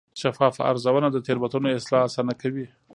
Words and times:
شفافه 0.21 0.61
ارزونه 0.71 1.07
د 1.11 1.17
تېروتنو 1.25 1.67
اصلاح 1.79 2.01
اسانه 2.07 2.33
کوي. 2.41 2.65